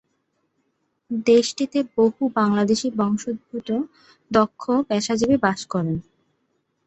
দেশটিতে 1.27 1.79
বহু 1.97 2.21
বাংলাদেশি 2.35 2.87
বংশোদ্ভূত 2.99 3.69
দক্ষ 4.31 4.63
পেশাজীবী 4.89 5.37
বাস 5.37 5.59
করেন। 5.65 5.97